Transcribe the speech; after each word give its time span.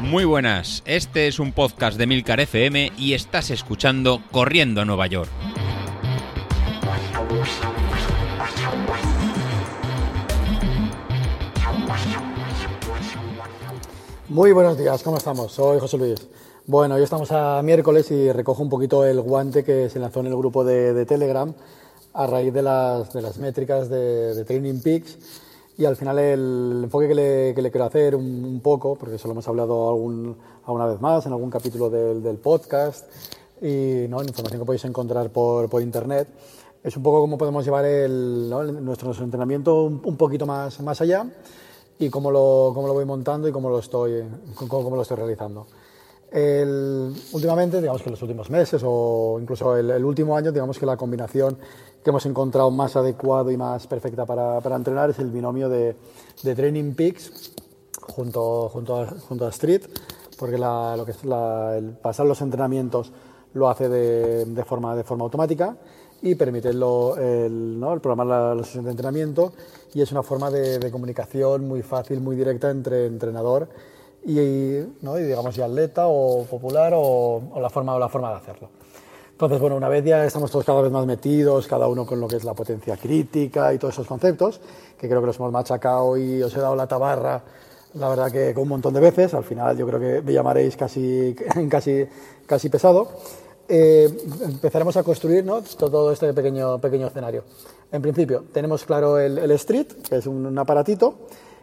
Muy 0.00 0.24
buenas, 0.24 0.82
este 0.86 1.26
es 1.26 1.40
un 1.40 1.52
podcast 1.52 1.98
de 1.98 2.06
Milcar 2.06 2.38
FM 2.38 2.92
y 2.96 3.14
estás 3.14 3.50
escuchando 3.50 4.22
Corriendo 4.30 4.80
a 4.80 4.84
Nueva 4.84 5.08
York. 5.08 5.28
Muy 14.28 14.52
buenos 14.52 14.78
días, 14.78 15.02
¿cómo 15.02 15.18
estamos? 15.18 15.52
Soy 15.52 15.80
José 15.80 15.98
Luis. 15.98 16.28
Bueno, 16.66 16.94
hoy 16.94 17.02
estamos 17.02 17.32
a 17.32 17.60
miércoles 17.62 18.10
y 18.10 18.30
recojo 18.30 18.62
un 18.62 18.70
poquito 18.70 19.04
el 19.04 19.20
guante 19.20 19.64
que 19.64 19.90
se 19.90 19.98
lanzó 19.98 20.20
en 20.20 20.26
el 20.26 20.36
grupo 20.36 20.64
de, 20.64 21.04
Telegram 21.04 21.52
a 22.14 22.26
raíz 22.26 22.52
de 22.52 22.62
las, 22.62 23.12
de 23.12 23.22
las 23.22 23.38
métricas 23.38 23.88
de, 23.88 24.34
de 24.34 24.44
Training 24.44 24.80
Peaks 24.80 25.18
y 25.78 25.84
al 25.84 25.96
final 25.96 26.18
el 26.18 26.80
enfoque 26.84 27.08
que 27.08 27.14
le, 27.62 27.70
quiero 27.70 27.84
hacer 27.84 28.14
un, 28.14 28.60
poco, 28.62 28.96
porque 28.96 29.16
eso 29.16 29.28
lo 29.28 29.32
hemos 29.32 29.46
hablado 29.46 29.90
algún, 29.90 30.36
alguna 30.64 30.86
vez 30.86 31.00
más 31.00 31.26
en 31.26 31.32
algún 31.32 31.50
capítulo 31.50 31.90
del, 31.90 32.38
podcast 32.38 33.06
y 33.60 34.06
¿no? 34.08 34.22
información 34.22 34.60
que 34.60 34.64
podéis 34.64 34.84
encontrar 34.86 35.30
por, 35.30 35.82
internet, 35.82 36.28
es 36.82 36.96
un 36.96 37.02
poco 37.02 37.20
cómo 37.20 37.36
podemos 37.36 37.64
llevar 37.64 37.84
el, 37.84 38.48
nuestro, 38.48 39.12
entrenamiento 39.22 39.82
un, 39.82 40.16
poquito 40.16 40.46
más, 40.46 40.80
más 40.80 41.00
allá 41.00 41.26
y 41.98 42.08
cómo 42.08 42.30
lo, 42.30 42.72
cómo 42.74 42.86
lo 42.86 42.94
voy 42.94 43.04
montando 43.04 43.46
y 43.48 43.52
cómo 43.52 43.68
lo 43.68 43.78
estoy, 43.78 44.24
cómo, 44.54 44.96
lo 44.96 45.02
estoy 45.02 45.16
realizando. 45.18 45.66
Últimamente, 47.32 47.80
digamos 47.80 48.02
que 48.02 48.08
en 48.08 48.12
los 48.12 48.22
últimos 48.22 48.50
meses 48.50 48.82
o 48.84 49.38
incluso 49.40 49.76
el, 49.76 50.04
último 50.04 50.36
año, 50.36 50.52
digamos 50.52 50.78
que 50.78 50.86
la 50.86 50.96
combinación 50.96 51.58
que 52.06 52.10
hemos 52.10 52.26
encontrado 52.26 52.70
más 52.70 52.94
adecuado 52.94 53.50
y 53.50 53.56
más 53.56 53.88
perfecta 53.88 54.24
para, 54.24 54.60
para 54.60 54.76
entrenar 54.76 55.10
es 55.10 55.18
el 55.18 55.32
binomio 55.32 55.68
de, 55.68 55.96
de 56.44 56.54
Training 56.54 56.94
Peaks 56.94 57.50
junto, 58.00 58.68
junto, 58.68 59.02
a, 59.02 59.06
junto 59.08 59.44
a 59.44 59.48
Street, 59.48 59.82
porque 60.38 60.56
lo 60.56 61.02
que 61.04 61.10
es 61.10 61.18
el 61.24 61.96
pasar 62.00 62.26
los 62.26 62.40
entrenamientos 62.42 63.12
lo 63.54 63.68
hace 63.68 63.88
de, 63.88 64.44
de, 64.44 64.64
forma, 64.64 64.94
de 64.94 65.02
forma 65.02 65.24
automática 65.24 65.78
y 66.22 66.36
permite 66.36 66.72
lo, 66.72 67.16
el, 67.16 67.80
¿no? 67.80 67.92
el 67.92 68.00
programar 68.00 68.26
la, 68.28 68.54
la, 68.54 68.62
sesión 68.62 68.84
de 68.84 68.92
entrenamiento 68.92 69.52
y 69.92 70.00
es 70.00 70.12
una 70.12 70.22
forma 70.22 70.48
de, 70.48 70.78
de 70.78 70.92
comunicación 70.92 71.66
muy 71.66 71.82
fácil, 71.82 72.20
muy 72.20 72.36
directa 72.36 72.70
entre 72.70 73.06
entrenador 73.06 73.68
y, 74.24 74.38
¿no? 75.02 75.18
y 75.18 75.24
digamos, 75.24 75.58
y 75.58 75.60
atleta 75.60 76.06
o 76.06 76.44
popular 76.44 76.92
o, 76.94 77.58
la 77.60 77.68
forma, 77.68 77.96
o 77.96 77.98
la 77.98 78.08
forma 78.08 78.30
de 78.30 78.36
hacerlo. 78.36 78.75
Entonces, 79.36 79.60
bueno, 79.60 79.76
una 79.76 79.90
vez 79.90 80.02
ya 80.02 80.24
estamos 80.24 80.50
todos 80.50 80.64
cada 80.64 80.80
vez 80.80 80.90
más 80.90 81.04
metidos, 81.04 81.66
cada 81.66 81.88
uno 81.88 82.06
con 82.06 82.18
lo 82.18 82.26
que 82.26 82.36
es 82.36 82.44
la 82.44 82.54
potencia 82.54 82.96
crítica 82.96 83.74
y 83.74 83.76
todos 83.76 83.92
esos 83.92 84.06
conceptos, 84.06 84.62
que 84.98 85.06
creo 85.08 85.20
que 85.20 85.26
los 85.26 85.36
hemos 85.36 85.52
machacado 85.52 86.16
y 86.16 86.42
os 86.42 86.56
he 86.56 86.58
dado 86.58 86.74
la 86.74 86.86
tabarra, 86.86 87.42
la 87.92 88.08
verdad 88.08 88.32
que 88.32 88.54
con 88.54 88.62
un 88.62 88.70
montón 88.70 88.94
de 88.94 89.00
veces, 89.00 89.34
al 89.34 89.44
final 89.44 89.76
yo 89.76 89.86
creo 89.86 90.00
que 90.00 90.22
me 90.22 90.32
llamaréis 90.32 90.74
casi, 90.78 91.36
casi, 91.68 92.06
casi 92.46 92.70
pesado, 92.70 93.08
eh, 93.68 94.08
empezaremos 94.42 94.96
a 94.96 95.02
construir 95.02 95.44
¿no? 95.44 95.60
todo 95.60 96.12
este 96.12 96.32
pequeño, 96.32 96.80
pequeño 96.80 97.08
escenario. 97.08 97.44
En 97.92 98.00
principio, 98.00 98.44
tenemos 98.54 98.86
claro 98.86 99.18
el, 99.18 99.50
Street, 99.50 99.88
que 100.08 100.16
es 100.16 100.26
un, 100.26 100.46
un 100.46 100.58
aparatito, 100.58 101.14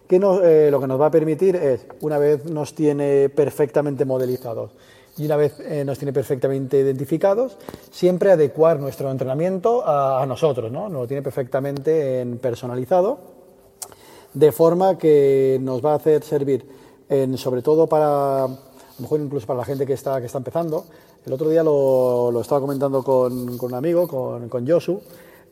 que 0.07 0.19
nos, 0.19 0.43
eh, 0.43 0.69
lo 0.69 0.79
que 0.79 0.85
nos 0.85 1.01
va 1.01 1.07
a 1.07 1.11
permitir 1.11 1.55
es, 1.55 1.87
una 2.01 2.19
vez 2.19 2.45
nos 2.45 2.75
tiene 2.75 3.29
perfectamente 3.29 4.05
modelizados, 4.05 4.69
y 5.17 5.25
una 5.25 5.35
vez 5.35 5.59
eh, 5.59 5.83
nos 5.85 5.99
tiene 5.99 6.11
perfectamente 6.11 6.79
identificados, 6.79 7.57
siempre 7.91 8.31
adecuar 8.31 8.79
nuestro 8.79 9.11
entrenamiento 9.11 9.83
a, 9.85 10.25
nosotros, 10.25 10.71
¿no? 10.71 10.89
Nos 10.89 11.01
lo 11.01 11.07
tiene 11.07 11.21
perfectamente 11.21 12.21
en 12.21 12.39
personalizado, 12.39 13.19
de 14.33 14.51
forma 14.51 14.97
que 14.97 15.59
nos 15.61 15.85
va 15.85 15.93
a 15.93 15.95
hacer 15.95 16.23
servir, 16.23 16.65
en, 17.09 17.37
sobre 17.37 17.61
todo 17.61 17.85
para, 17.85 18.45
a 18.45 18.47
lo 18.47 18.57
mejor 18.99 19.19
incluso 19.19 19.45
para 19.45 19.59
la 19.59 19.65
gente 19.65 19.85
que 19.85 19.93
está, 19.93 20.19
que 20.19 20.25
está 20.25 20.39
empezando. 20.39 20.85
El 21.25 21.33
otro 21.33 21.49
día 21.49 21.63
lo, 21.63 22.39
estaba 22.41 22.59
comentando 22.59 23.03
con, 23.03 23.61
un 23.61 23.73
amigo, 23.73 24.07
con, 24.07 24.49
con 24.49 24.67
Josu, 24.67 24.99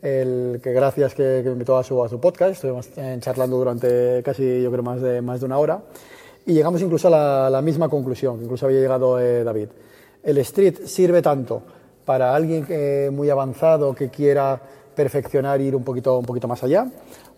el 0.01 0.59
que 0.63 0.73
gracias 0.73 1.13
que, 1.13 1.44
me 1.45 1.51
invitó 1.51 1.77
a 1.77 1.83
su, 1.83 2.03
a 2.03 2.09
su 2.09 2.19
podcast, 2.19 2.53
estuvimos 2.53 2.89
eh, 2.97 3.17
charlando 3.19 3.57
durante 3.57 4.23
casi, 4.23 4.63
yo 4.63 4.71
creo, 4.71 4.81
más 4.81 5.00
de, 5.00 5.21
más 5.21 5.39
de 5.39 5.45
una 5.45 5.59
hora 5.59 5.83
y 6.46 6.53
llegamos 6.53 6.81
incluso 6.81 7.13
a 7.13 7.50
la, 7.50 7.62
misma 7.62 7.90
conclusión, 7.90 8.40
incluso 8.41 8.66
había 8.66 8.79
llegado 8.79 9.19
eh, 9.19 9.44
David. 9.44 9.69
El 10.24 10.38
street 10.40 10.85
sirve 10.85 11.22
tanto 11.22 11.62
para 12.06 12.35
alguien 12.35 12.66
que, 12.66 13.09
muy 13.12 13.29
avanzado 13.29 13.94
que 13.94 14.09
quiera 14.09 14.62
perfeccionar 14.96 15.59
e 15.62 15.66
ir 15.66 15.75
un 15.75 15.84
poquito, 15.84 16.18
un 16.18 16.25
poquito 16.25 16.47
más 16.47 16.63
allá, 16.63 16.88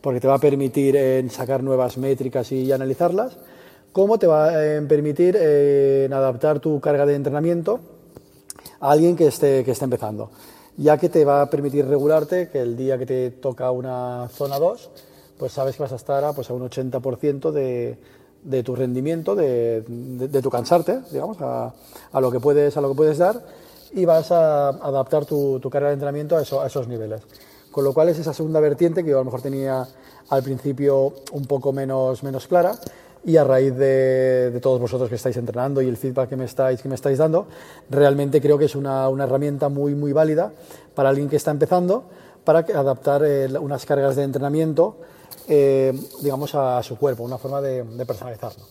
porque 0.01 0.19
te 0.19 0.27
va 0.27 0.35
a 0.35 0.39
permitir 0.39 0.95
eh, 0.97 1.25
sacar 1.29 1.63
nuevas 1.63 1.97
métricas 1.97 2.51
y 2.51 2.71
analizarlas, 2.71 3.37
como 3.91 4.17
te 4.17 4.27
va 4.27 4.49
a 4.49 4.65
eh, 4.65 4.81
permitir 4.81 5.37
eh, 5.39 6.09
adaptar 6.11 6.59
tu 6.59 6.79
carga 6.81 7.05
de 7.05 7.15
entrenamiento 7.15 7.79
a 8.79 8.91
alguien 8.91 9.15
que 9.15 9.27
esté, 9.27 9.63
que 9.63 9.71
esté 9.71 9.85
empezando, 9.85 10.31
ya 10.77 10.97
que 10.97 11.09
te 11.09 11.23
va 11.23 11.41
a 11.41 11.49
permitir 11.49 11.85
regularte 11.85 12.49
que 12.49 12.59
el 12.59 12.75
día 12.75 12.97
que 12.97 13.05
te 13.05 13.31
toca 13.31 13.69
una 13.71 14.27
zona 14.29 14.59
2, 14.59 14.89
pues 15.37 15.53
sabes 15.53 15.75
que 15.75 15.83
vas 15.83 15.93
a 15.93 15.97
estar 15.97 16.23
a, 16.23 16.33
pues 16.33 16.49
a 16.49 16.53
un 16.53 16.67
80% 16.67 17.51
de, 17.51 17.97
de 18.43 18.63
tu 18.63 18.75
rendimiento, 18.75 19.35
de, 19.35 19.83
de, 19.87 20.41
tu 20.41 20.49
cansarte, 20.49 20.99
digamos, 21.11 21.37
a, 21.41 21.73
a, 22.11 22.21
lo 22.21 22.31
que 22.31 22.39
puedes, 22.39 22.75
a 22.75 22.81
lo 22.81 22.89
que 22.89 22.95
puedes 22.95 23.17
dar 23.17 23.41
y 23.93 24.05
vas 24.05 24.31
a 24.31 24.69
adaptar 24.69 25.25
tu, 25.25 25.59
tu 25.59 25.69
carga 25.69 25.89
de 25.89 25.93
entrenamiento 25.93 26.35
a, 26.35 26.41
eso, 26.41 26.61
a, 26.61 26.67
esos 26.67 26.87
niveles. 26.87 27.21
Con 27.71 27.83
lo 27.83 27.93
cual 27.93 28.09
es 28.09 28.19
esa 28.19 28.33
segunda 28.33 28.59
vertiente 28.59 29.03
que 29.03 29.11
yo 29.11 29.17
a 29.17 29.21
lo 29.21 29.25
mejor 29.25 29.41
tenía 29.41 29.87
al 30.29 30.43
principio 30.43 31.13
un 31.31 31.45
poco 31.45 31.71
menos, 31.71 32.23
menos 32.23 32.47
clara 32.47 32.75
y 33.25 33.37
a 33.37 33.43
raíz 33.43 33.75
de, 33.75 34.51
de, 34.51 34.59
todos 34.59 34.79
vosotros 34.79 35.09
que 35.09 35.15
estáis 35.15 35.37
entrenando 35.37 35.81
y 35.81 35.87
el 35.87 35.95
feedback 35.95 36.29
que 36.29 36.35
me 36.35 36.45
estáis, 36.45 36.81
que 36.81 36.89
me 36.89 36.95
estáis 36.95 37.17
dando, 37.17 37.47
realmente 37.89 38.41
creo 38.41 38.57
que 38.57 38.65
es 38.65 38.75
una, 38.75 39.07
una 39.09 39.23
herramienta 39.23 39.69
muy, 39.69 39.95
muy 39.95 40.11
válida 40.11 40.51
para 40.93 41.09
alguien 41.09 41.29
que 41.29 41.37
está 41.37 41.51
empezando 41.51 42.03
para 42.43 42.59
adaptar 42.59 43.23
unas 43.61 43.85
cargas 43.85 44.15
de 44.15 44.23
entrenamiento 44.23 44.97
eh, 45.47 45.93
digamos, 46.21 46.53
a 46.55 46.81
su 46.83 46.97
cuerpo, 46.97 47.23
una 47.23 47.37
forma 47.37 47.61
de, 47.61 47.83
personalizarlo. 48.05 48.63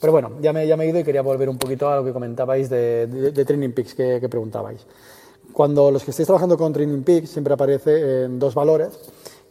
Pero 0.00 0.12
bueno, 0.12 0.32
ya 0.40 0.52
me, 0.52 0.66
ya 0.66 0.76
me 0.76 0.84
he 0.84 0.88
ido 0.88 0.98
y 0.98 1.04
quería 1.04 1.22
volver 1.22 1.48
un 1.48 1.58
poquito 1.58 1.88
a 1.88 1.96
lo 1.96 2.04
que 2.04 2.12
comentabais 2.12 2.68
de, 2.68 3.44
Training 3.46 3.70
Peaks 3.70 3.94
que, 3.94 4.28
preguntabais. 4.28 4.86
Cuando 5.52 5.90
los 5.90 6.04
que 6.04 6.10
estáis 6.10 6.26
trabajando 6.26 6.56
con 6.56 6.72
Training 6.72 7.02
Peaks 7.02 7.30
siempre 7.30 7.54
aparece 7.54 8.24
en 8.24 8.38
dos 8.38 8.54
valores, 8.54 8.98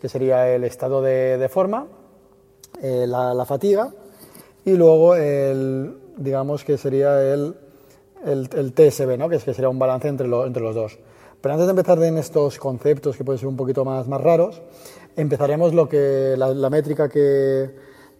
que 0.01 0.09
sería 0.09 0.49
el 0.53 0.63
estado 0.63 1.01
de, 1.01 1.47
forma, 1.49 1.87
eh, 2.81 3.05
la, 3.07 3.45
fatiga 3.45 3.91
y 4.65 4.71
luego 4.71 5.15
el, 5.15 5.95
digamos 6.17 6.63
que 6.63 6.77
sería 6.77 7.21
el, 7.33 7.55
el, 8.25 8.73
TSB, 8.73 9.17
¿no? 9.17 9.29
que, 9.29 9.35
es, 9.35 9.43
sería 9.43 9.69
un 9.69 9.79
balance 9.79 10.07
entre, 10.07 10.27
lo, 10.27 10.45
entre 10.45 10.63
los 10.63 10.75
dos. 10.75 10.97
Pero 11.41 11.53
antes 11.53 11.65
de 11.65 11.71
empezar 11.71 12.01
en 12.03 12.17
estos 12.17 12.59
conceptos 12.59 13.17
que 13.17 13.23
pueden 13.23 13.39
ser 13.39 13.47
un 13.47 13.57
poquito 13.57 13.83
más, 13.83 14.07
más 14.07 14.21
raros, 14.21 14.61
empezaremos 15.15 15.73
lo 15.73 15.87
que, 15.89 16.35
la, 16.37 16.69
métrica 16.69 17.09
que, 17.09 17.69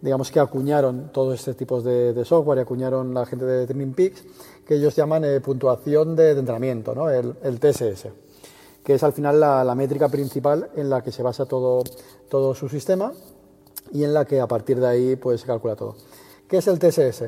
digamos, 0.00 0.30
que 0.30 0.40
acuñaron 0.40 1.10
todos 1.12 1.38
estos 1.38 1.56
tipos 1.56 1.84
de, 1.84 2.24
software 2.24 2.58
y 2.58 2.62
acuñaron 2.62 3.14
la 3.14 3.24
gente 3.24 3.44
de 3.44 3.66
Training 3.66 3.92
Peaks, 3.92 4.24
que 4.66 4.74
ellos 4.74 4.94
llaman 4.94 5.24
eh, 5.24 5.40
puntuación 5.40 6.14
de, 6.16 6.32
entrenamiento, 6.32 6.94
¿no? 6.94 7.08
el, 7.08 7.34
el, 7.42 7.60
TSS, 7.60 8.08
que 8.84 8.94
es 8.94 9.02
al 9.02 9.12
final 9.12 9.40
la, 9.40 9.74
métrica 9.74 10.08
principal 10.08 10.70
en 10.76 10.90
la 10.90 11.02
que 11.02 11.12
se 11.12 11.22
basa 11.22 11.46
todo, 11.46 11.82
todo 12.28 12.54
su 12.54 12.68
sistema 12.68 13.12
y 13.92 14.04
en 14.04 14.12
la 14.12 14.24
que 14.24 14.40
a 14.40 14.46
partir 14.46 14.80
de 14.80 14.86
ahí 14.86 15.16
pues, 15.16 15.42
se 15.42 15.46
calcula 15.46 15.76
todo. 15.76 15.96
¿Qué 16.48 16.58
es 16.58 16.66
el 16.66 16.78
TSS? 16.78 17.24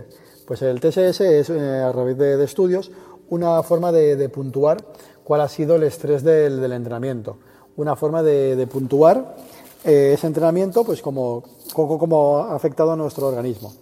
Pues 0.46 0.60
el 0.62 0.80
TSS 0.80 1.20
es, 1.20 1.50
eh, 1.50 1.82
a 1.82 1.90
través 1.92 2.18
de, 2.18 2.42
estudios, 2.44 2.90
una 3.30 3.62
forma 3.62 3.92
de, 3.92 4.28
puntuar 4.28 4.84
cuál 5.22 5.40
ha 5.40 5.48
sido 5.48 5.76
el 5.76 5.84
estrés 5.84 6.22
del, 6.22 6.70
entrenamiento, 6.72 7.38
una 7.76 7.96
forma 7.96 8.22
de 8.22 8.66
puntuar 8.70 9.36
eh, 9.84 10.12
ese 10.14 10.26
entrenamiento, 10.26 10.82
pues 10.82 11.02
como, 11.02 11.44
como, 11.74 12.38
ha 12.38 12.54
afectado 12.54 12.92
a 12.92 12.96
nuestro 12.96 13.26
organismo. 13.26 13.74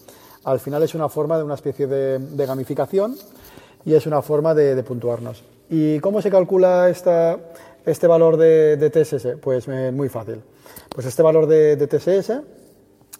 Al 0.44 0.58
final 0.58 0.82
es 0.82 0.96
una 0.96 1.08
forma 1.08 1.36
de 1.36 1.44
una 1.44 1.54
especie 1.54 1.86
de, 1.86 2.46
gamificación 2.46 3.16
y 3.84 3.94
es 3.94 4.06
una 4.06 4.20
forma 4.20 4.52
de, 4.52 4.82
puntuarnos. 4.82 5.44
¿Y 5.70 6.00
cómo 6.00 6.20
se 6.20 6.30
calcula 6.30 6.88
esta, 6.88 7.38
este 7.86 8.08
valor 8.08 8.36
de, 8.36 8.76
de 8.76 8.90
TSS? 8.90 9.38
Pues 9.40 9.68
eh, 9.68 9.92
muy 9.92 10.08
fácil. 10.08 10.42
Pues 10.88 11.06
este 11.06 11.22
valor 11.22 11.46
de, 11.46 11.76
TSS 11.86 12.42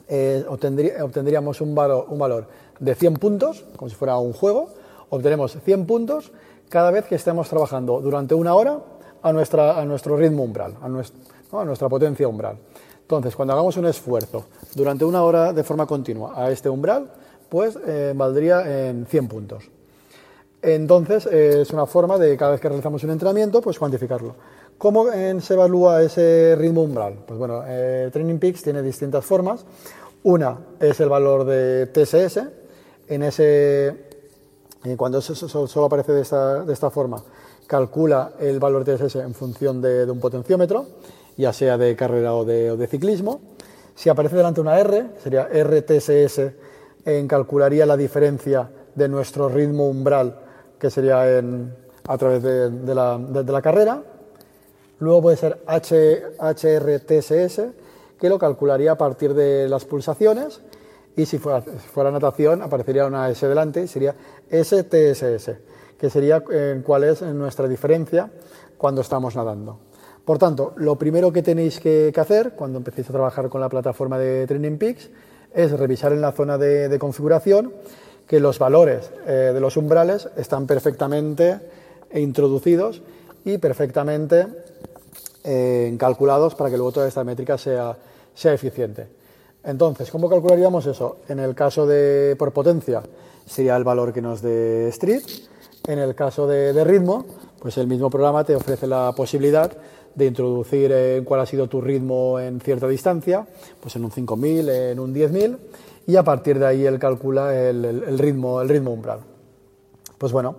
eh, 0.09 0.45
obtendría, 0.49 1.05
obtendríamos 1.05 1.61
un 1.61 1.77
valor, 1.77 2.07
un 2.09 2.19
valor 2.19 2.49
de 2.81 2.95
100 2.97 3.15
puntos, 3.15 3.65
como 3.77 3.89
si 3.89 3.95
fuera 3.95 4.19
un 4.19 4.33
juego. 4.33 4.71
Obtenemos 5.11 5.57
100 5.65 5.87
puntos 5.87 6.33
cada 6.69 6.91
vez 6.91 7.05
que 7.05 7.15
estemos 7.15 7.49
trabajando 7.49 8.01
durante 8.01 8.35
una 8.35 8.55
hora 8.55 8.81
a, 9.23 9.33
nuestra, 9.33 9.81
a 9.81 9.85
nuestro 9.85 10.17
ritmo 10.17 10.43
umbral, 10.43 10.75
a 10.83 10.89
nuestra 10.89 11.89
potencia 11.89 12.27
umbral. 12.27 12.59
Entonces, 13.03 13.37
cuando 13.37 13.53
hagamos 13.53 13.77
un 13.77 13.87
esfuerzo 13.87 14.47
durante 14.75 15.05
una 15.05 15.23
hora 15.23 15.53
de 15.53 15.65
forma 15.65 15.87
continua 15.87 16.33
a 16.35 16.51
este 16.51 16.69
umbral, 16.69 17.11
pues 17.49 17.79
eh, 17.87 18.15
valdría 18.17 18.89
en 18.89 19.07
100 19.07 19.29
puntos. 19.29 19.65
Entonces, 20.63 21.27
es 21.27 21.71
una 21.71 21.87
forma 21.87 22.17
de 22.19 22.37
cada 22.37 22.53
vez 22.53 22.61
que 22.61 22.69
realizamos 22.69 23.03
un 23.05 23.11
entrenamiento, 23.11 23.61
pues 23.61 23.79
cuantificarlo. 23.79 24.37
¿Cómo 24.79 25.11
eh, 25.11 25.41
se 25.41 25.55
evalúa 25.55 26.03
ese 26.03 26.57
ritmo 26.57 26.83
umbral? 26.83 27.15
Pues 27.27 27.39
bueno, 27.39 27.63
eh, 27.67 28.09
Training 28.13 28.39
Peaks 28.39 28.63
tiene 28.63 28.83
distintas 28.83 29.25
formas. 29.25 29.65
Una 30.25 30.59
es 30.81 30.99
el 31.01 31.09
valor 31.09 31.45
de 31.45 31.87
TSS. 31.87 32.41
En 33.09 33.23
ese, 33.25 33.95
cuando 34.97 35.21
solo 35.21 35.87
aparece 35.87 36.13
de 36.13 36.23
esta, 36.23 36.65
de 36.65 36.73
esta 36.73 36.91
forma, 36.91 37.23
calcula 37.67 38.33
el 38.39 38.59
valor 38.59 38.85
TSS 38.85 39.17
en 39.17 39.35
función 39.35 39.81
de, 39.81 40.05
un 40.11 40.21
potenciómetro, 40.21 40.87
ya 41.37 41.53
sea 41.53 41.79
de 41.79 41.97
carrera 41.97 42.35
o 42.35 42.45
de, 42.45 42.87
ciclismo. 42.87 43.41
Si 43.95 44.09
aparece 44.09 44.37
delante 44.37 44.61
una 44.61 44.79
R, 44.79 45.11
sería 45.23 45.49
RTSS, 45.49 46.41
en 47.05 47.29
calcularía 47.29 47.87
la 47.87 47.97
diferencia 47.97 48.71
de 48.95 49.09
nuestro 49.09 49.49
ritmo 49.49 49.89
umbral, 49.89 50.39
que 50.79 50.91
sería 50.91 51.39
en, 51.39 51.75
a 52.07 52.19
través 52.19 52.43
de, 52.43 52.95
la, 52.95 53.19
de, 53.19 53.53
la, 53.53 53.63
carrera. 53.63 54.03
Luego 54.99 55.23
puede 55.23 55.37
ser 55.37 55.63
H, 55.67 56.23
HRTSS, 56.39 57.63
que 58.19 58.29
lo 58.29 58.39
calcularía 58.39 58.93
a 58.93 58.99
partir 58.99 59.35
de 59.35 59.69
las 59.69 59.85
pulsaciones. 59.85 60.61
Y 61.17 61.27
si 61.27 61.39
fuera, 61.39 61.61
fuera 61.61 62.11
natación, 62.11 62.63
aparecería 62.63 63.07
una 63.07 63.29
S 63.29 63.47
delante, 63.47 63.87
sería 63.87 64.15
STSS, 64.51 65.51
que 65.99 66.09
sería 66.09 66.43
eh, 66.51 66.81
cuál 66.85 67.05
es 67.05 67.21
nuestra 67.21 67.69
diferencia 67.69 68.31
cuando 68.79 69.03
estamos 69.03 69.37
nadando. 69.37 69.92
Por 70.25 70.39
tanto, 70.39 70.73
lo 70.77 70.97
primero 70.97 71.33
que 71.33 71.43
tenéis 71.43 71.81
que, 71.81 72.13
hacer 72.17 72.53
cuando 72.53 72.79
empecéis 72.79 73.11
a 73.11 73.13
trabajar 73.13 73.49
con 73.49 73.61
la 73.61 73.69
plataforma 73.69 74.19
de 74.19 74.47
Training 74.47 74.79
Peaks 74.79 75.11
es 75.53 75.73
revisar 75.73 76.13
en 76.13 76.21
la 76.21 76.33
zona 76.33 76.59
de, 76.59 76.97
configuración 76.99 77.73
que 78.27 78.39
los 78.39 78.59
valores 78.59 79.11
eh, 79.27 79.51
de 79.53 79.61
los 79.61 79.77
umbrales 79.77 80.29
están 80.37 80.67
perfectamente 80.67 81.59
introducidos 82.15 83.03
y 83.45 83.59
perfectamente 83.59 84.47
eh, 85.45 85.95
calculados 85.99 86.55
para 86.55 86.71
que 86.71 86.77
luego 86.77 86.93
toda 86.93 87.09
esta 87.09 87.25
métrica 87.25 87.59
sea, 87.59 87.97
sea 88.35 88.55
eficiente. 88.55 89.09
Entonces, 89.65 90.11
¿cómo 90.11 90.29
calcularíamos 90.29 90.87
eso? 90.87 91.19
En 91.29 91.41
el 91.41 91.55
caso 91.55 91.87
de 91.87 92.37
por 92.39 92.53
potencia 92.53 93.03
sería 93.47 93.77
el 93.77 93.85
valor 93.85 94.13
que 94.13 94.23
nos 94.23 94.41
dé 94.41 94.89
Street. 94.89 95.23
En 95.87 95.99
el 95.99 96.15
caso 96.15 96.47
de, 96.47 96.85
ritmo, 96.85 97.25
pues 97.61 97.77
el 97.77 97.89
mismo 97.89 98.09
programa 98.09 98.45
te 98.45 98.55
ofrece 98.55 98.87
la 98.87 99.13
posibilidad 99.17 99.73
de 100.15 100.27
introducir 100.27 100.91
eh, 100.93 101.23
cuál 101.25 101.41
ha 101.41 101.47
sido 101.47 101.67
tu 101.67 101.81
ritmo 101.81 102.39
en 102.39 102.61
cierta 102.61 102.87
distancia, 102.87 103.47
pues 103.81 103.97
en 103.97 104.05
un 104.05 104.13
5000, 104.13 104.69
en 104.69 105.01
un 105.01 105.13
10000, 105.13 105.59
y 106.07 106.17
a 106.17 106.23
partir 106.23 106.59
de 106.59 106.67
ahí 106.67 106.87
él 106.87 106.99
calcula 106.99 107.59
el, 107.59 108.19
ritmo, 108.19 108.61
el 108.61 108.69
ritmo 108.69 108.93
umbral. 108.93 109.21
Pues 110.19 110.33
bueno, 110.33 110.57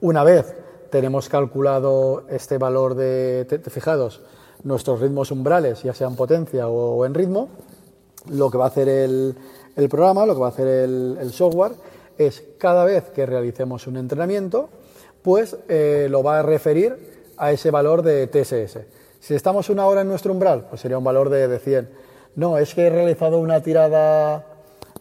una 0.00 0.24
vez 0.24 0.54
tenemos 0.90 1.28
calculado 1.28 2.24
este 2.28 2.58
valor 2.58 2.94
de, 2.94 3.60
fijados, 3.68 4.22
nuestros 4.64 5.00
ritmos 5.00 5.30
umbrales, 5.30 5.82
ya 5.82 5.94
sea 5.94 6.08
en 6.08 6.16
potencia 6.16 6.68
o, 6.68 7.04
en 7.04 7.14
ritmo, 7.14 7.48
lo 8.28 8.50
que 8.50 8.58
va 8.58 8.64
a 8.64 8.68
hacer 8.68 8.88
el, 8.88 9.36
programa, 9.88 10.26
lo 10.26 10.34
que 10.34 10.40
va 10.40 10.46
a 10.46 10.50
hacer 10.50 10.66
el, 10.66 11.32
software, 11.32 11.72
es 12.18 12.44
cada 12.58 12.84
vez 12.84 13.10
que 13.10 13.26
realicemos 13.26 13.86
un 13.86 13.96
entrenamiento, 13.96 14.68
pues 15.22 15.56
eh, 15.68 16.08
lo 16.10 16.22
va 16.22 16.40
a 16.40 16.42
referir 16.42 16.96
a 17.36 17.52
ese 17.52 17.70
valor 17.70 18.02
de 18.02 18.26
TSS. 18.26 18.78
Si 19.20 19.34
estamos 19.34 19.70
una 19.70 19.86
hora 19.86 20.02
en 20.02 20.08
nuestro 20.08 20.32
umbral, 20.32 20.66
pues 20.68 20.80
sería 20.80 20.98
un 20.98 21.04
valor 21.04 21.30
de, 21.30 21.48
de 21.48 21.58
100. 21.58 21.88
No, 22.36 22.58
es 22.58 22.74
que 22.74 22.86
he 22.86 22.90
realizado 22.90 23.38
una 23.38 23.62
tirada 23.62 24.46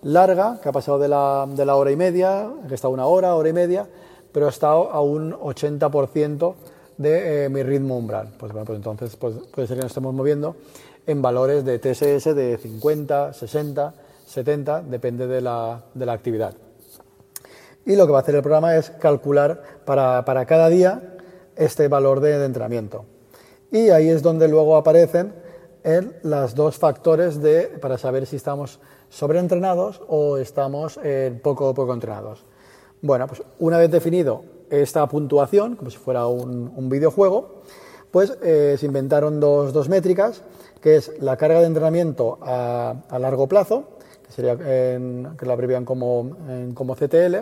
larga, 0.04 0.60
que 0.62 0.69
ha 0.69 0.71
pasado 0.71 1.00
de 1.00 1.07
la, 1.07 1.48
de 1.50 1.65
la 1.65 1.75
hora 1.75 1.92
y 1.92 1.95
media, 1.95 2.50
que 2.68 2.75
está 2.75 2.88
una 2.88 3.06
hora, 3.06 3.36
hora 3.36 3.50
y 3.50 3.54
media, 3.54 3.88
pero 4.31 4.45
ha 4.45 4.50
estado 4.50 4.92
a 4.92 5.01
un 5.01 5.33
80% 5.33 6.56
de 6.98 7.45
eh, 7.45 7.50
mi 7.50 7.63
ritmo 7.63 7.98
umbral. 7.98 8.33
Pues 8.38 8.51
bueno, 8.51 8.66
pues 8.66 8.77
entonces 8.77 9.16
pues, 9.16 9.36
puede 9.51 9.68
ser 9.68 9.77
que 9.77 9.83
nos 9.83 9.92
estemos 9.92 10.13
moviendo 10.13 10.56
en 11.06 11.21
valores 11.21 11.66
de 11.66 11.80
TSS 11.80 12.36
de 12.36 12.57
50, 12.62 13.33
60, 13.33 13.94
70, 14.25 14.81
depende 14.83 15.27
de 15.27 15.42
la, 15.42 15.83
de 15.94 16.06
la 16.06 16.13
actividad. 16.13 16.54
Y 17.85 17.95
lo 17.95 18.06
que 18.06 18.12
va 18.13 18.19
a 18.19 18.21
hacer 18.21 18.35
el 18.35 18.41
programa 18.41 18.75
es 18.75 18.89
calcular 18.91 19.62
para, 19.85 20.24
para 20.25 20.45
cada 20.45 20.69
día 20.69 21.18
este 21.56 21.88
valor 21.88 22.19
de, 22.19 22.44
entrenamiento. 22.44 23.06
Y 23.71 23.89
ahí 23.89 24.09
es 24.09 24.21
donde 24.21 24.47
luego 24.47 24.75
aparecen 24.75 25.33
en 25.83 26.15
los 26.24 26.56
dos 26.56 26.77
factores 26.77 27.41
de, 27.41 27.63
para 27.81 27.97
saber 27.97 28.25
si 28.25 28.38
estamos 28.38 28.80
sobreentrenados 29.09 30.01
o 30.07 30.38
estamos 30.38 31.00
eh, 31.03 31.38
poco, 31.44 31.74
poco 31.74 31.94
entrenados. 31.94 32.45
Bueno, 33.01 33.27
pues 33.27 33.44
una 33.59 33.77
vez 33.77 33.91
definido 33.91 34.44
esta 34.69 35.06
puntuación, 35.07 35.75
como 35.75 35.91
si 35.91 35.97
fuera 35.97 36.25
un, 36.27 36.89
videojuego, 36.89 37.62
pues 38.12 38.38
eh, 38.41 38.75
se 38.80 38.85
inventaron 38.85 39.39
dos, 39.39 39.89
métricas, 39.89 40.41
que 40.81 40.95
es 40.95 41.12
la 41.19 41.38
carga 41.38 41.59
de 41.59 41.68
entrenamiento 41.68 42.39
a, 42.41 42.95
largo 43.19 43.47
plazo, 43.47 43.83
sería 44.35 44.57
que 44.57 45.45
la 45.45 45.53
abrevian 45.53 45.85
como, 45.85 46.35
como 46.74 46.95
CTL, 46.95 47.35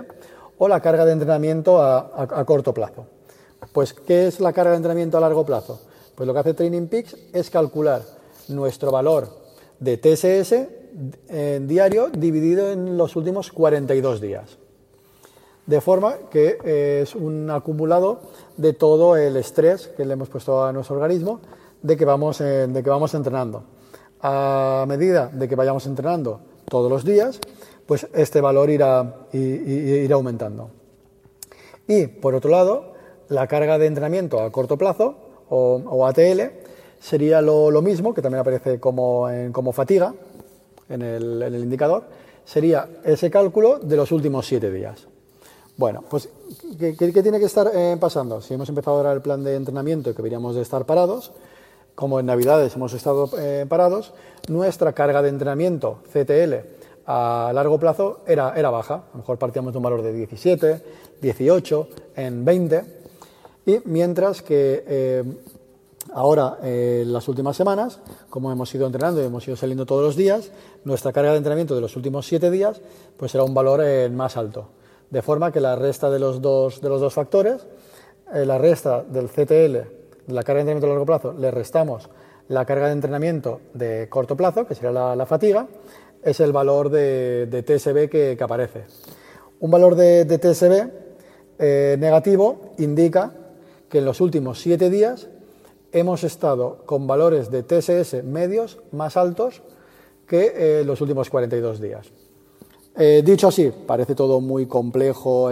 o 0.58 0.68
la 0.68 0.80
carga 0.82 1.06
de 1.06 1.14
entrenamiento 1.14 1.82
a 1.82 2.46
corto 2.46 2.74
plazo. 2.74 3.06
Pues, 3.74 3.94
¿qué 3.94 4.28
es 4.28 4.40
la 4.40 4.54
carga 4.54 4.72
de 4.72 4.78
entrenamiento 4.78 5.18
a 5.18 5.22
largo 5.22 5.46
plazo? 5.46 5.80
Pues 6.16 6.28
lo 6.28 6.34
que 6.34 6.40
hace 6.40 6.54
Training 6.54 6.88
Peaks 6.88 7.16
es 7.32 7.50
calcular 7.50 8.02
nuestro 8.50 8.92
valor 8.92 9.30
de 9.80 9.98
TSS 9.98 10.54
en 11.30 11.68
diario 11.68 12.10
dividido 12.10 12.70
en 12.72 12.98
los 12.98 13.16
últimos 13.16 13.52
42 13.52 14.20
días. 14.20 14.58
De 15.66 15.80
forma 15.80 16.16
que 16.30 16.58
eh, 16.66 17.00
es 17.04 17.16
un 17.16 17.50
acumulado 17.50 18.20
de 18.58 18.74
todo 18.74 19.16
el 19.16 19.38
estrés 19.38 19.88
que 19.88 20.06
le 20.06 20.14
hemos 20.14 20.28
puesto 20.28 20.66
a 20.66 20.74
nuestro 20.74 20.96
organismo 20.96 21.40
de 21.82 21.96
que 21.96 22.04
vamos, 22.04 22.42
eh, 22.42 22.68
de 22.68 22.84
que 22.84 22.90
vamos 22.90 23.14
entrenando. 23.14 23.64
A 24.22 24.86
medida 24.88 25.28
de 25.28 25.48
que 25.48 25.56
vayamos 25.56 25.86
entrenando 25.86 26.42
todos 26.70 26.90
los 26.90 27.04
días, 27.04 27.40
pues 27.86 28.08
este 28.14 28.42
valor 28.42 28.70
irá, 28.70 29.28
irá 29.34 30.16
aumentando. 30.16 30.70
Y 31.88 32.08
por 32.08 32.36
otro 32.36 32.50
lado, 32.50 32.94
la 33.30 33.48
carga 33.48 33.78
de 33.78 33.88
entrenamiento 33.88 34.42
a 34.42 34.52
corto 34.52 34.78
plazo, 34.78 35.16
o, 35.50 36.06
ATL, 36.06 36.42
sería 37.00 37.42
lo, 37.42 37.82
mismo, 37.82 38.14
que 38.14 38.22
también 38.22 38.40
aparece 38.42 38.80
como, 38.80 39.28
como 39.52 39.74
fatiga 39.74 40.14
en 40.90 41.02
el, 41.02 41.56
indicador, 41.56 42.04
sería 42.46 42.88
ese 43.04 43.30
cálculo 43.30 43.80
de 43.80 43.98
los 43.98 44.12
últimos 44.12 44.46
siete 44.46 44.72
días. 44.72 45.08
Bueno, 45.78 46.04
pues, 46.10 46.30
¿qué, 46.78 46.94
tiene 46.94 47.40
que 47.40 47.46
estar 47.46 47.72
eh, 47.74 47.98
pasando? 48.00 48.42
Si 48.42 48.54
hemos 48.54 48.70
empezado 48.70 48.98
ahora 48.98 49.14
el 49.14 49.22
plan 49.22 49.44
de 49.44 49.56
entrenamiento 49.56 50.10
y 50.10 50.14
que 50.14 50.18
deberíamos 50.18 50.56
de 50.56 50.62
estar 50.62 50.86
parados, 50.86 51.32
como 51.96 52.20
en 52.20 52.26
Navidades 52.26 52.76
hemos 52.76 52.94
estado 52.94 53.30
eh, 53.38 53.66
parados, 53.68 54.14
nuestra 54.48 54.94
carga 54.94 55.22
de 55.22 55.30
entrenamiento 55.30 56.00
CTL 56.12 56.82
a 57.06 57.52
largo 57.54 57.80
plazo 57.80 58.22
era, 58.26 58.54
era 58.56 58.70
baja. 58.70 58.96
A 58.96 59.14
lo 59.14 59.20
mejor 59.20 59.38
partíamos 59.38 59.74
de 59.74 59.78
un 59.78 59.84
valor 59.84 60.02
de 60.02 60.14
17, 60.14 60.82
18, 61.22 61.88
en 62.16 62.46
20 62.46 63.02
y 63.66 63.80
mientras 63.86 64.42
que 64.42 64.84
eh, 64.88 65.24
ahora, 66.14 66.58
eh, 66.64 67.04
las 67.06 67.28
últimas 67.28 67.56
semanas, 67.56 68.00
como 68.30 68.52
hemos 68.52 68.74
ido 68.74 68.86
entrenando 68.88 69.22
y 69.22 69.26
hemos 69.26 69.48
ido 69.48 69.56
saliendo 69.56 69.86
todos 69.86 70.04
los 70.04 70.16
días, 70.16 70.52
nuestra 70.84 71.14
carga 71.14 71.32
de 71.32 71.38
entrenamiento 71.38 71.76
de 71.76 71.82
los 71.82 71.96
últimos 71.96 72.26
siete 72.26 72.50
días 72.50 72.82
pues 73.18 73.32
será 73.32 73.44
un 73.44 73.54
valor 73.54 73.82
eh, 73.84 74.10
más 74.10 74.38
alto. 74.38 74.70
De 75.10 75.22
forma 75.22 75.52
que 75.52 75.60
la 75.60 75.76
resta 75.76 76.10
de 76.10 76.20
los 76.20 76.42
dos, 76.42 76.82
de 76.82 76.90
los 76.90 77.02
dos 77.02 77.14
factores, 77.14 77.68
la 78.34 78.58
resta 78.58 79.04
del 79.04 79.28
CTL, 79.28 80.01
la 80.28 80.44
carga 80.44 80.64
de 80.64 80.72
entrenamiento 80.72 80.88
a 80.88 80.90
largo 80.90 81.06
plazo, 81.06 81.34
le 81.34 81.52
restamos 81.52 82.10
la 82.48 82.66
carga 82.66 82.88
de 82.88 82.94
entrenamiento 82.94 83.62
de 83.74 84.08
corto 84.10 84.36
plazo, 84.36 84.66
que 84.66 84.76
sería 84.76 84.92
la, 84.92 85.26
fatiga, 85.26 85.68
es 86.24 86.40
el 86.40 86.52
valor 86.52 86.90
de, 86.90 87.64
TSB 87.66 88.10
que, 88.10 88.38
aparece. 88.42 88.86
Un 89.60 89.72
valor 89.72 89.96
de, 89.96 90.26
TSB 90.26 91.98
negativo 91.98 92.74
indica 92.78 93.34
que 93.90 94.00
en 94.00 94.06
los 94.06 94.22
últimos 94.22 94.60
siete 94.60 94.90
días 94.90 95.28
hemos 95.92 96.24
estado 96.24 96.84
con 96.86 97.08
valores 97.08 97.52
de 97.52 97.64
TSS 97.64 98.24
medios 98.24 98.80
más 98.92 99.18
altos 99.18 99.62
que 100.28 100.54
eh, 100.56 100.84
los 100.86 101.02
últimos 101.02 101.30
42 101.30 101.82
días. 101.82 102.08
Eh, 102.98 103.22
dicho 103.24 103.50
así, 103.50 103.72
parece 103.86 104.16
todo 104.16 104.40
muy 104.40 104.66
complejo 104.66 105.50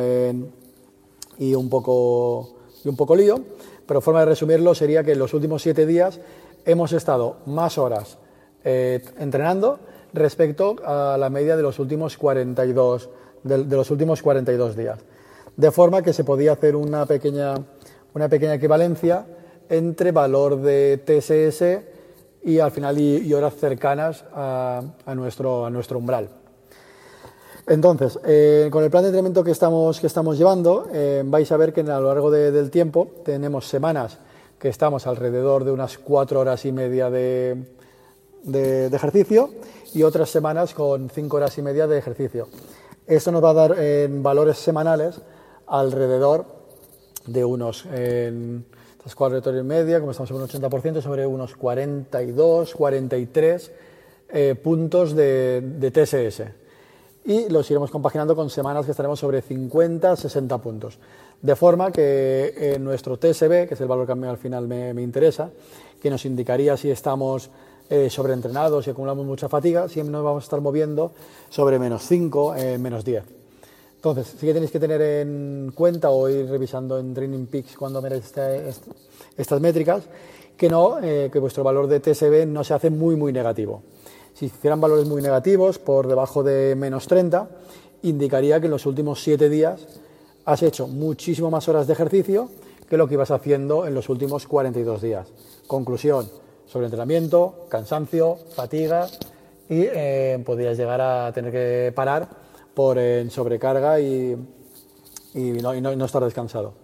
y, 1.38 1.54
un 1.54 1.70
poco, 1.70 2.56
y 2.84 2.90
un 2.90 2.96
poco 2.96 3.16
lío, 3.16 3.42
pero 3.90 4.02
forma 4.02 4.20
de 4.20 4.28
resumirlo 4.28 4.76
sería 4.76 5.04
que 5.04 5.14
en 5.14 5.20
los 5.20 5.34
últimos 5.34 5.64
siete 5.64 5.88
días 5.88 6.20
hemos 6.64 6.94
estado 6.94 7.38
más 7.48 7.80
horas 7.80 8.20
eh, 8.64 9.04
entrenando 9.18 9.80
respecto 10.14 10.76
a 10.86 11.18
la 11.18 11.32
media 11.32 11.58
de 11.58 11.64
los 11.64 11.80
últimos 11.80 12.16
42, 12.16 13.10
de 13.42 13.76
los 13.76 13.90
últimos 13.90 14.22
42 14.22 14.76
días. 14.78 15.00
De 15.58 15.72
forma 15.72 16.04
que 16.04 16.14
se 16.14 16.24
podía 16.24 16.52
hacer 16.52 16.76
una 16.76 17.08
pequeña 17.08 17.56
una 18.14 18.30
pequeña 18.30 18.54
equivalencia 18.54 19.26
entre 19.70 20.12
valor 20.12 20.62
de 20.62 21.00
TSS 21.00 22.48
y 22.48 22.60
al 22.60 22.70
final 22.70 22.96
y, 23.00 23.34
horas 23.34 23.56
cercanas 23.56 24.24
a, 24.36 24.84
nuestro, 25.16 25.66
a 25.66 25.72
nuestro 25.72 25.98
umbral. 25.98 26.30
Entonces, 27.70 28.20
eh, 28.26 28.68
con 28.72 28.84
el 28.84 28.90
plan 28.90 29.04
de 29.04 29.10
entrenamiento 29.10 29.44
que 29.44 29.52
estamos, 29.52 30.00
que 30.00 30.08
estamos 30.08 30.40
llevando, 30.40 30.88
eh, 30.92 31.22
vais 31.24 31.52
a 31.52 31.56
ver 31.56 31.72
que 31.72 31.82
a 31.82 32.00
lo 32.00 32.08
largo 32.08 32.32
del 32.32 32.72
tiempo 32.72 33.10
tenemos 33.24 33.68
semanas 33.68 34.18
que 34.58 34.70
estamos 34.70 35.06
alrededor 35.06 35.64
de 35.64 35.72
unas 35.72 36.00
cuatro 36.00 36.40
horas 36.40 36.66
y 36.66 36.72
media 36.72 37.12
de, 37.12 37.64
ejercicio 38.92 39.52
y 39.94 40.02
otras 40.02 40.32
semanas 40.32 40.74
con 40.74 41.12
5 41.12 41.38
horas 41.38 41.60
y 41.60 41.62
media 41.62 41.86
de 41.86 42.00
ejercicio. 42.00 42.48
Esto 43.06 43.32
nos 43.32 43.44
va 43.44 43.52
a 43.52 43.54
dar 43.54 43.80
en 43.80 44.24
valores 44.24 44.58
semanales 44.58 45.22
alrededor 45.68 46.46
de 47.28 47.46
unos, 47.46 47.86
en 47.86 48.66
estas 48.98 49.14
cuatro 49.14 49.38
horas 49.38 49.62
y 49.62 49.64
media, 49.64 50.00
como 50.00 50.10
estamos 50.10 50.30
sobre 50.30 50.44
un 50.44 50.50
80%, 50.50 51.02
sobre 51.04 51.28
unos 51.28 51.56
42, 51.56 52.74
43 52.74 53.72
eh, 54.30 54.56
puntos 54.56 55.16
de 55.16 55.92
TSS 55.94 56.69
y 57.30 57.48
los 57.48 57.70
iremos 57.70 57.92
compaginando 57.92 58.36
con 58.36 58.50
semanas 58.50 58.86
que 58.86 58.92
estaremos 58.92 59.20
sobre 59.20 59.44
50, 59.44 60.16
60 60.16 60.58
puntos. 60.58 60.98
De 61.40 61.56
forma 61.56 61.92
que 61.92 62.56
eh, 62.58 62.80
nuestro 62.80 63.18
TSB, 63.20 63.68
que 63.68 63.76
es 63.76 63.82
el 63.82 63.88
valor 63.88 64.08
que 64.08 64.28
al 64.28 64.38
final 64.38 64.68
me, 64.68 65.00
interesa, 65.00 65.52
que 66.02 66.10
nos 66.10 66.26
indicaría 66.26 66.76
si 66.76 66.90
estamos 66.90 67.52
eh, 67.88 68.10
sobreentrenados 68.10 68.88
y 68.88 68.90
acumulamos 68.90 69.28
mucha 69.28 69.48
fatiga, 69.48 69.88
siempre 69.88 70.12
nos 70.12 70.24
vamos 70.24 70.44
a 70.44 70.46
estar 70.46 70.60
moviendo 70.60 71.12
sobre 71.52 71.78
menos 71.78 72.02
5, 72.08 72.56
eh, 72.56 72.80
menos 72.80 73.06
10. 73.06 73.24
Entonces, 73.98 74.34
sí 74.40 74.48
que 74.48 74.54
tenéis 74.56 74.72
que 74.72 74.80
tener 74.80 75.00
en 75.00 75.72
cuenta 75.76 76.10
o 76.10 76.28
ir 76.30 76.50
revisando 76.50 76.98
en 76.98 77.14
Training 77.14 77.46
Peaks 77.46 77.78
cuando 77.78 78.04
este, 78.08 78.74
estas 79.38 79.62
métricas, 79.62 80.02
que 80.58 80.68
no, 80.68 80.98
que 81.00 81.40
vuestro 81.40 81.64
valor 81.64 81.86
de 81.86 82.00
TSB 82.00 82.48
no 82.48 82.64
se 82.64 82.74
hace 82.74 82.90
muy, 82.90 83.16
muy 83.16 83.32
negativo. 83.32 83.84
Si 84.40 84.46
hicieran 84.46 84.80
valores 84.80 85.06
muy 85.06 85.22
negativos, 85.22 85.80
por 85.80 86.08
debajo 86.08 86.44
de 86.44 86.74
menos 86.74 87.08
30, 87.08 87.50
indicaría 88.04 88.62
que 88.62 88.68
en 88.68 88.72
los 88.72 88.86
últimos 88.86 89.22
7 89.22 89.50
días 89.50 89.86
has 90.46 90.64
hecho 90.64 90.88
muchísimo 90.88 91.52
más 91.52 91.68
horas 91.68 91.88
de 91.88 91.92
ejercicio 91.92 92.50
que 92.90 92.96
lo 92.96 93.06
que 93.10 93.16
ibas 93.16 93.32
haciendo 93.32 93.86
en 93.86 93.94
los 93.94 94.08
últimos 94.08 94.48
42 94.48 95.02
días. 95.02 95.28
Conclusión, 95.68 96.30
sobreentrenamiento, 96.68 97.66
cansancio, 97.68 98.38
fatiga 98.56 99.08
y 99.68 99.82
eh, 99.92 100.42
podrías 100.46 100.78
llegar 100.78 101.02
a 101.02 101.34
tener 101.34 101.52
que 101.52 101.92
parar 101.94 102.30
por 102.74 102.98
sobrecarga 103.30 104.00
y, 104.00 104.38
no, 105.36 106.06
estar 106.06 106.24
descansado. 106.24 106.76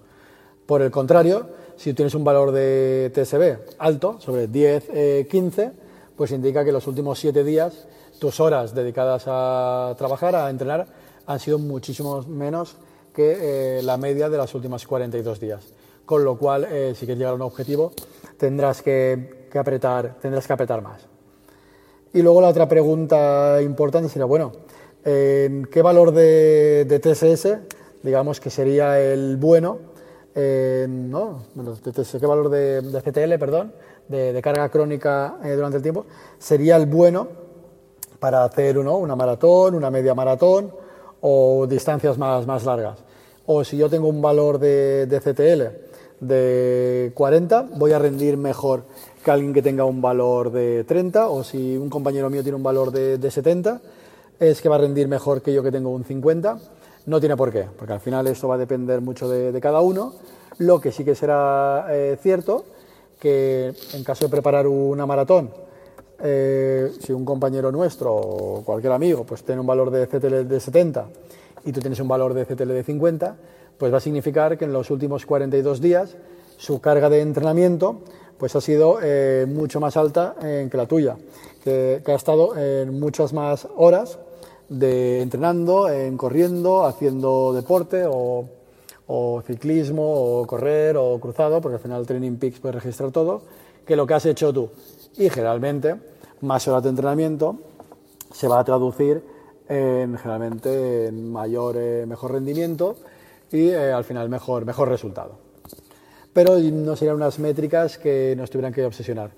Por 0.65 0.81
el 0.81 0.91
contrario, 0.91 1.47
si 1.77 1.93
tienes 1.93 2.15
un 2.15 2.25
valor 2.25 2.51
de 2.51 3.13
TSB 3.15 3.77
alto, 3.79 4.19
sobre 4.19 4.47
10, 4.47 5.27
15, 5.29 5.63
eh, 5.63 5.71
pues 6.15 6.31
indica 6.31 6.63
que 6.63 6.71
los 6.71 6.87
últimos 6.87 7.19
7 7.19 7.43
días 7.43 7.87
tus 8.19 8.39
horas 8.39 8.73
dedicadas 8.73 9.23
a 9.27 9.93
trabajar, 9.97 10.35
a 10.35 10.49
entrenar, 10.49 10.87
han 11.25 11.39
sido 11.39 11.59
muchísimo 11.59 12.21
menos 12.23 12.77
que 13.13 13.79
eh, 13.79 13.83
la 13.83 13.97
media 13.97 14.29
de 14.29 14.37
las 14.37 14.53
últimas 14.55 14.85
42 14.85 15.39
días. 15.39 15.65
Con 16.05 16.23
lo 16.23 16.37
cual, 16.37 16.67
eh, 16.69 16.93
si 16.95 17.05
quieres 17.05 17.17
llegar 17.17 17.33
a 17.33 17.35
un 17.35 17.41
objetivo, 17.41 17.91
tendrás 18.37 18.81
que, 18.81 19.47
apretar, 19.53 20.17
tendrás 20.21 20.45
que 20.45 20.53
apretar 20.53 20.81
más. 20.81 21.01
Y 22.13 22.21
luego 22.21 22.41
la 22.41 22.49
otra 22.49 22.67
pregunta 22.67 23.61
importante 23.61 24.09
sería, 24.09 24.25
bueno, 24.25 24.51
¿qué 25.03 25.81
valor 25.83 26.11
de, 26.11 26.99
TSS, 27.01 27.57
digamos 28.03 28.39
que 28.39 28.49
sería 28.49 28.99
el 28.99 29.37
bueno, 29.37 29.79
no, 30.35 31.43
¿qué 31.83 32.25
valor 32.25 32.49
de, 32.49 33.01
CTL, 33.03 33.37
perdón, 33.37 33.73
de, 34.07 34.39
carga 34.41 34.69
crónica 34.69 35.37
eh, 35.43 35.51
durante 35.51 35.77
el 35.77 35.83
tiempo, 35.83 36.05
sería 36.37 36.75
el 36.77 36.85
bueno 36.85 37.27
para 38.19 38.43
hacer 38.43 38.77
una 38.77 39.15
maratón, 39.15 39.75
una 39.75 39.89
media 39.91 40.13
maratón 40.13 40.71
o 41.21 41.67
distancias 41.67 42.17
más, 42.17 42.45
más 42.45 42.65
largas? 42.65 43.05
o 43.45 43.63
si 43.63 43.77
yo 43.77 43.89
tengo 43.89 44.07
un 44.07 44.21
valor 44.21 44.59
de, 44.59 45.07
CTL 45.23 46.25
de 46.25 47.11
40, 47.13 47.69
voy 47.75 47.91
a 47.91 47.99
rendir 47.99 48.37
mejor 48.37 48.83
que 49.23 49.31
alguien 49.31 49.53
que 49.53 49.61
tenga 49.61 49.85
un 49.85 50.01
valor 50.01 50.51
de 50.51 50.83
30, 50.83 51.27
o 51.29 51.43
si 51.43 51.77
un 51.77 51.89
compañero 51.89 52.29
mío 52.29 52.43
tiene 52.43 52.55
un 52.55 52.63
valor 52.63 52.91
de, 52.91 53.31
70, 53.31 53.81
es 54.39 54.61
que 54.61 54.69
va 54.69 54.75
a 54.75 54.79
rendir 54.79 55.07
mejor 55.07 55.41
que 55.41 55.53
yo 55.53 55.63
que 55.63 55.71
tengo 55.71 55.89
un 55.89 56.03
50. 56.03 56.59
No 57.07 57.19
tiene 57.19 57.37
por 57.37 57.51
qué, 57.51 57.67
porque 57.77 57.93
al 57.93 57.99
final 57.99 58.25
esto 58.27 58.47
va 58.47 58.55
a 58.55 58.57
depender 58.57 59.01
mucho 59.01 59.29
de, 59.29 59.59
cada 59.61 59.81
uno. 59.81 60.13
Lo 60.57 60.79
que 60.79 60.91
sí 60.91 61.03
que 61.03 61.15
será 61.15 61.87
eh, 61.89 62.17
cierto, 62.21 62.65
que 63.25 63.73
en 63.93 64.03
caso 64.03 64.25
de 64.25 64.29
preparar 64.29 64.67
una 64.67 65.07
maratón, 65.07 65.49
eh, 66.21 66.91
si 66.99 67.11
un 67.11 67.25
compañero 67.25 67.71
nuestro 67.71 68.13
o 68.13 68.63
cualquier 68.63 68.93
amigo 68.93 69.23
pues 69.23 69.41
tiene 69.41 69.61
un 69.61 69.65
valor 69.65 69.89
de 69.89 70.05
CTL 70.05 70.47
de 70.47 70.59
70 70.59 71.07
y 71.65 71.71
tú 71.71 71.79
tienes 71.79 71.99
un 71.99 72.07
valor 72.07 72.35
de 72.35 72.45
CTL 72.45 72.67
de 72.67 72.83
50, 72.83 73.35
pues 73.79 73.91
va 73.91 73.97
a 73.97 73.99
significar 73.99 74.59
que 74.59 74.65
en 74.65 74.73
los 74.73 74.91
últimos 74.91 75.25
42 75.25 75.81
días 75.81 76.15
su 76.57 76.79
carga 76.79 77.09
de 77.09 77.21
entrenamiento 77.21 78.01
pues 78.37 78.55
ha 78.55 78.61
sido 78.61 78.99
eh, 79.01 79.47
mucho 79.49 79.79
más 79.79 79.97
alta 79.97 80.35
que 80.39 80.77
la 80.77 80.85
tuya, 80.85 81.17
que, 81.63 82.03
ha 82.05 82.13
estado 82.13 82.55
en 82.55 82.99
muchas 82.99 83.33
más 83.33 83.67
horas 83.75 84.19
de 84.69 85.21
entrenando, 85.21 85.89
en 85.89 86.15
corriendo, 86.15 86.85
haciendo 86.85 87.53
deporte 87.53 88.03
o, 88.07 88.45
ciclismo 89.45 90.03
o 90.03 90.47
correr 90.47 90.97
o 90.97 91.19
cruzado, 91.19 91.61
porque 91.61 91.75
al 91.75 91.81
final 91.81 92.05
Training 92.05 92.37
Peaks 92.37 92.59
puede 92.59 92.73
registrar 92.73 93.11
todo, 93.11 93.41
que 93.85 93.95
lo 93.95 94.07
que 94.07 94.13
has 94.13 94.25
hecho 94.25 94.51
tú. 94.51 94.69
Y 95.17 95.29
generalmente 95.29 95.95
más 96.41 96.67
horas 96.67 96.83
de 96.83 96.89
entrenamiento 96.89 97.57
se 98.31 98.47
va 98.47 98.59
a 98.59 98.63
traducir 98.63 99.23
en, 99.67 100.17
generalmente 100.17 101.07
en 101.07 101.31
mayor, 101.31 101.75
eh, 101.77 102.05
mejor 102.07 102.33
rendimiento 102.33 102.95
y 103.51 103.69
eh, 103.69 103.91
al 103.91 104.03
final 104.03 104.29
mejor, 104.29 104.65
mejor 104.65 104.89
resultado. 104.89 105.37
Pero 106.33 106.57
no 106.57 106.95
serían 106.95 107.15
unas 107.15 107.39
métricas 107.39 107.97
que 107.97 108.35
nos 108.37 108.49
tuvieran 108.49 108.73
que 108.73 108.85
obsesionar. 108.85 109.31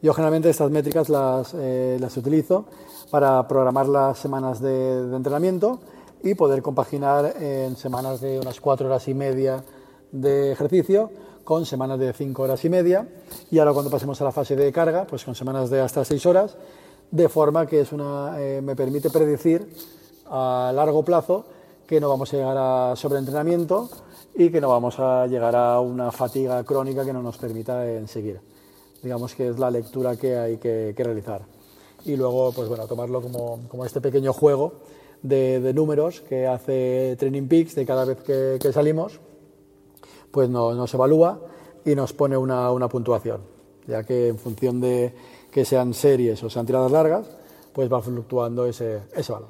Yo 0.00 0.12
generalmente 0.12 0.50
estas 0.50 0.70
métricas 0.70 1.08
las, 1.08 1.54
eh, 1.54 1.96
las 1.98 2.16
utilizo 2.16 2.66
para 3.10 3.46
programar 3.48 3.88
las 3.88 4.18
semanas 4.18 4.60
de, 4.60 4.98
entrenamiento 5.16 5.80
y 6.24 6.34
poder 6.34 6.62
compaginar 6.62 7.36
en 7.38 7.76
semanas 7.76 8.22
de 8.22 8.40
unas 8.40 8.58
cuatro 8.58 8.86
horas 8.86 9.06
y 9.08 9.14
media 9.14 9.62
de 10.10 10.52
ejercicio 10.52 11.10
con 11.44 11.66
semanas 11.66 11.98
de 11.98 12.14
cinco 12.14 12.44
horas 12.44 12.64
y 12.64 12.70
media 12.70 13.06
y 13.50 13.58
ahora 13.58 13.74
cuando 13.74 13.90
pasemos 13.90 14.18
a 14.22 14.24
la 14.24 14.32
fase 14.32 14.56
de 14.56 14.72
carga, 14.72 15.06
pues 15.06 15.22
con 15.22 15.34
semanas 15.34 15.68
de 15.68 15.82
hasta 15.82 16.02
seis 16.02 16.24
horas 16.24 16.56
de 17.10 17.28
forma 17.28 17.66
que 17.66 17.82
es 17.82 17.92
una, 17.92 18.40
eh, 18.40 18.62
me 18.62 18.74
permite 18.74 19.10
predecir 19.10 19.68
a 20.30 20.72
largo 20.74 21.04
plazo 21.04 21.44
que 21.86 22.00
no 22.00 22.08
vamos 22.08 22.32
a 22.32 22.36
llegar 22.38 22.56
a 22.58 22.96
sobreentrenamiento 22.96 23.90
y 24.34 24.48
que 24.48 24.62
no 24.62 24.70
vamos 24.70 24.98
a 24.98 25.26
llegar 25.26 25.54
a 25.54 25.78
una 25.80 26.10
fatiga 26.10 26.64
crónica 26.64 27.04
que 27.04 27.12
no 27.12 27.22
nos 27.22 27.36
permita 27.36 27.84
seguir. 28.06 28.40
Digamos 29.02 29.34
que 29.34 29.48
es 29.48 29.58
la 29.58 29.70
lectura 29.70 30.16
que 30.16 30.38
hay 30.38 30.56
que, 30.56 30.94
realizar. 30.96 31.42
Y 32.06 32.16
luego, 32.16 32.52
pues 32.52 32.70
bueno, 32.70 32.86
tomarlo 32.86 33.20
como, 33.20 33.60
como 33.68 33.84
este 33.84 34.00
pequeño 34.00 34.32
juego 34.32 34.72
de, 35.24 35.72
números 35.74 36.20
que 36.20 36.46
hace 36.46 37.16
Training 37.18 37.48
Peaks 37.48 37.74
de 37.74 37.86
cada 37.86 38.04
vez 38.04 38.18
que, 38.22 38.72
salimos, 38.72 39.18
pues 40.30 40.48
nos 40.48 40.92
evalúa 40.94 41.40
y 41.84 41.94
nos 41.94 42.12
pone 42.12 42.36
una, 42.36 42.70
una 42.70 42.88
puntuación, 42.88 43.40
ya 43.86 44.04
que 44.04 44.28
en 44.28 44.38
función 44.38 44.80
de 44.80 45.14
que 45.50 45.64
sean 45.64 45.94
series 45.94 46.42
o 46.42 46.50
sean 46.50 46.66
tiradas 46.66 46.92
largas, 46.92 47.26
pues 47.72 47.90
va 47.92 48.02
fluctuando 48.02 48.66
ese, 48.66 49.00
ese 49.14 49.32
valor. 49.32 49.48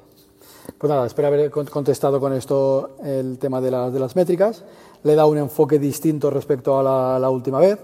Pues 0.77 0.89
nada, 0.89 1.05
espero 1.05 1.27
haber 1.27 1.51
contestado 1.51 2.19
con 2.19 2.33
esto 2.33 2.95
el 3.03 3.37
tema 3.37 3.61
de, 3.61 3.71
las, 3.71 3.93
de 3.93 3.99
las 3.99 4.15
métricas. 4.15 4.63
Le 5.03 5.15
dado 5.15 5.29
un 5.29 5.37
enfoque 5.37 5.77
distinto 5.77 6.29
respecto 6.29 6.79
a 6.79 7.19
la, 7.19 7.29
última 7.29 7.59
vez. 7.59 7.79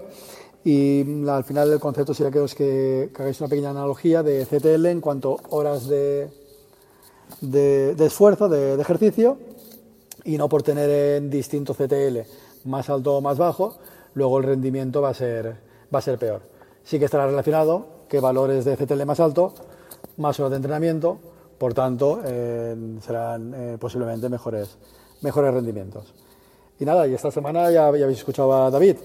Y 0.64 1.26
al 1.28 1.44
final 1.44 1.72
el 1.72 1.78
concepto 1.78 2.14
sería 2.14 2.32
que, 2.32 2.44
que, 2.56 3.10
que, 3.14 3.22
hagáis 3.22 3.40
una 3.40 3.48
pequeña 3.48 3.70
analogía 3.70 4.22
de 4.22 4.46
CTL 4.46 4.86
en 4.86 5.00
cuanto 5.00 5.36
a 5.38 5.54
horas 5.54 5.88
de, 5.88 6.28
de, 7.40 7.94
esfuerzo, 7.98 8.48
de, 8.48 8.80
ejercicio, 8.80 9.38
y 10.24 10.38
no 10.38 10.48
por 10.48 10.62
tener 10.62 10.90
en 10.90 11.30
distinto 11.30 11.74
CTL 11.74 12.18
más 12.64 12.88
alto 12.90 13.16
o 13.16 13.20
más 13.20 13.38
bajo, 13.38 13.78
luego 14.14 14.38
el 14.38 14.44
rendimiento 14.44 15.00
va 15.00 15.10
a 15.10 15.14
ser, 15.14 15.56
va 15.92 15.98
a 15.98 16.02
ser 16.02 16.18
peor. 16.18 16.42
Sí 16.84 16.98
que 16.98 17.06
estará 17.06 17.26
relacionado 17.26 17.86
que 18.08 18.20
valores 18.20 18.64
de 18.64 18.76
CTL 18.76 19.04
más 19.04 19.20
alto, 19.20 19.54
más 20.16 20.38
horas 20.38 20.50
de 20.50 20.56
entrenamiento, 20.56 21.18
por 21.58 21.74
tanto, 21.74 22.20
eh, 22.24 22.74
serán 23.00 23.54
eh, 23.54 23.76
posiblemente 23.78 24.28
mejores, 24.28 24.76
mejores 25.20 25.54
rendimientos. 25.54 26.12
Y 26.78 26.84
nada, 26.84 27.06
y 27.06 27.14
esta 27.14 27.30
semana 27.30 27.70
ya, 27.70 27.86
habéis 27.86 28.18
escuchado 28.18 28.52
a 28.52 28.70
David. 28.70 28.96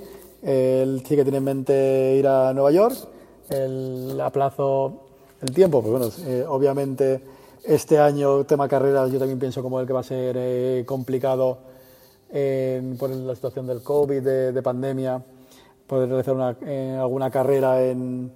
Él 0.41 1.03
sí 1.05 1.15
que 1.15 1.23
tiene 1.23 1.37
en 1.37 1.43
mente 1.43 2.15
ir 2.17 2.27
a 2.27 2.53
Nueva 2.53 2.71
York. 2.71 2.95
El 3.49 4.19
aplazo 4.19 5.03
el 5.41 5.53
tiempo, 5.53 5.81
pues 5.81 5.91
bueno, 5.91 6.11
eh, 6.25 6.45
obviamente 6.47 7.21
este 7.67 7.99
año, 7.99 8.45
tema 8.45 8.67
carreras, 8.67 9.11
yo 9.11 9.19
también 9.19 9.39
pienso 9.39 9.61
como 9.61 9.79
el 9.79 9.85
que 9.85 9.93
va 9.93 9.99
a 9.99 10.03
ser 10.03 10.85
complicado 10.85 11.59
por 12.29 13.09
la 13.09 13.35
situación 13.35 13.67
del 13.67 13.81
COVID, 13.83 14.21
de, 14.21 14.61
pandemia, 14.61 15.21
poder 15.85 16.09
realizar 16.09 16.33
una, 16.33 16.57
alguna 17.01 17.29
carrera 17.29 17.83
en, 17.83 18.31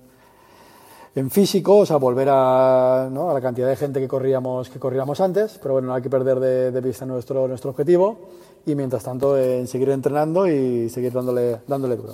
en 1.16 1.30
físico, 1.30 1.80
o 1.80 1.86
sea, 1.86 1.98
volver 1.98 2.30
a, 2.32 3.10
la 3.12 3.42
cantidad 3.42 3.68
de 3.68 3.76
gente 3.76 4.00
que 4.00 4.08
corríamos, 4.08 4.70
que 4.70 4.80
corríamos 4.80 5.20
antes, 5.20 5.58
pero 5.62 5.74
bueno, 5.74 5.90
no 5.90 5.94
hay 5.96 6.02
que 6.02 6.10
perder 6.10 6.40
de, 6.40 6.82
vista 6.82 7.06
nuestro, 7.06 7.48
nuestro 7.48 7.72
objetivo 7.72 8.18
y 8.66 8.76
mientras 8.76 9.04
tanto 9.04 9.38
en 9.38 9.68
seguir 9.68 9.90
entrenando 9.90 10.48
y 10.48 10.90
seguir 10.90 11.12
dándole, 11.12 11.60
dándole 11.68 11.96
duro. 11.96 12.14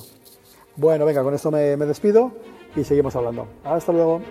Bueno, 0.75 1.05
venga, 1.05 1.23
con 1.23 1.33
esto 1.33 1.51
me 1.51 1.77
despido 1.77 2.31
y 2.75 2.83
seguimos 2.83 3.15
hablando. 3.15 3.47
Hasta 3.63 3.91
luego. 3.91 4.21